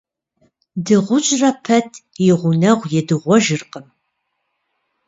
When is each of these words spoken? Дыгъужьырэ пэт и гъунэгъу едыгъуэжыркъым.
Дыгъужьырэ 0.85 1.51
пэт 1.63 1.89
и 2.27 2.31
гъунэгъу 2.39 2.91
едыгъуэжыркъым. 2.99 3.87